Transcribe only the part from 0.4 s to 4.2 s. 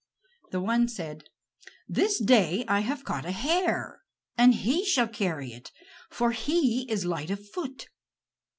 The one said: "This day I have caught a hare,